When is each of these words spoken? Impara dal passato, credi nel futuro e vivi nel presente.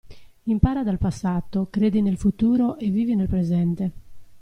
Impara 0.45 0.81
dal 0.83 0.97
passato, 0.97 1.67
credi 1.69 2.01
nel 2.01 2.17
futuro 2.17 2.75
e 2.79 2.89
vivi 2.89 3.13
nel 3.13 3.27
presente. 3.29 3.91